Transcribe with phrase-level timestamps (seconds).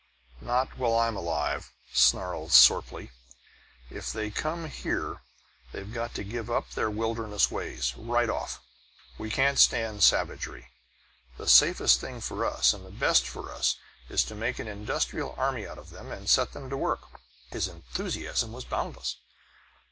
[0.41, 3.11] "Not while I'm alive!" snarled Sorplee.
[3.91, 5.21] "If they come here,
[5.71, 8.59] they've got to give up their wilderness ways, right off!
[9.19, 10.69] We can't stand savagery!
[11.37, 13.61] The safest thing for us, and the best for them,
[14.09, 17.21] is to make an industrial army of 'em and set 'em to work!"
[17.51, 19.17] His enthusiasm was boundless.